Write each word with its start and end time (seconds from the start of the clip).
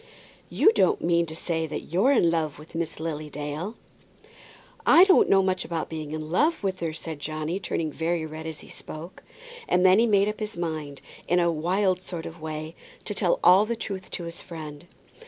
"You 0.49 0.71
don't 0.73 1.03
mean 1.03 1.27
to 1.27 1.35
say 1.35 1.67
that 1.67 1.93
you're 1.93 2.11
in 2.11 2.31
love 2.31 2.57
with 2.57 2.73
Miss 2.73 2.99
Lily 2.99 3.29
Dale?" 3.29 3.75
"I 4.83 5.03
don't 5.03 5.29
know 5.29 5.43
much 5.43 5.63
about 5.63 5.89
being 5.91 6.11
in 6.11 6.31
love 6.31 6.63
with 6.63 6.79
her," 6.79 6.91
said 6.91 7.19
Johnny, 7.19 7.59
turning 7.59 7.91
very 7.91 8.25
red 8.25 8.47
as 8.47 8.61
he 8.61 8.67
spoke. 8.67 9.21
And 9.67 9.85
then 9.85 9.99
he 9.99 10.07
made 10.07 10.27
up 10.27 10.39
his 10.39 10.57
mind, 10.57 11.01
in 11.27 11.39
a 11.39 11.51
wild 11.51 12.01
sort 12.01 12.25
of 12.25 12.41
way, 12.41 12.73
to 13.05 13.13
tell 13.13 13.39
all 13.43 13.67
the 13.67 13.75
truth 13.75 14.09
to 14.09 14.23
his 14.23 14.41
friend. 14.41 14.87